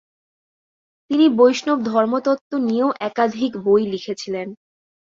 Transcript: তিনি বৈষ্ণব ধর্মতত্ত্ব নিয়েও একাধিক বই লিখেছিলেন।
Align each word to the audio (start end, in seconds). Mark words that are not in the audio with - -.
তিনি 1.11 1.25
বৈষ্ণব 1.37 1.79
ধর্মতত্ত্ব 1.89 2.51
নিয়েও 2.67 2.89
একাধিক 3.07 3.51
বই 3.65 3.83
লিখেছিলেন। 3.93 4.47